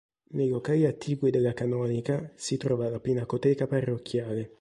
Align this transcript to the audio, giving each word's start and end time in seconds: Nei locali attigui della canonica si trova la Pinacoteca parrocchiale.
Nei 0.31 0.47
locali 0.49 0.87
attigui 0.87 1.29
della 1.29 1.53
canonica 1.53 2.31
si 2.33 2.57
trova 2.57 2.89
la 2.89 2.99
Pinacoteca 2.99 3.67
parrocchiale. 3.67 4.49